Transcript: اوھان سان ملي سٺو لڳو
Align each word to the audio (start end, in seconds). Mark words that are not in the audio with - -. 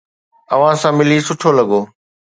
اوھان 0.53 0.75
سان 0.81 0.93
ملي 0.97 1.17
سٺو 1.27 1.49
لڳو 1.57 1.81